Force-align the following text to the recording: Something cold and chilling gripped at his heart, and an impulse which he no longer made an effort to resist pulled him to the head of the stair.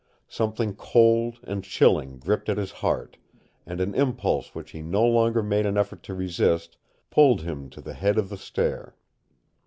Something 0.27 0.73
cold 0.75 1.37
and 1.43 1.63
chilling 1.63 2.17
gripped 2.17 2.49
at 2.49 2.57
his 2.57 2.71
heart, 2.71 3.17
and 3.67 3.79
an 3.79 3.93
impulse 3.93 4.55
which 4.55 4.71
he 4.71 4.81
no 4.81 5.05
longer 5.05 5.43
made 5.43 5.67
an 5.67 5.77
effort 5.77 6.01
to 6.05 6.15
resist 6.15 6.75
pulled 7.11 7.41
him 7.41 7.69
to 7.69 7.81
the 7.81 7.93
head 7.93 8.17
of 8.17 8.29
the 8.29 8.37
stair. 8.37 8.95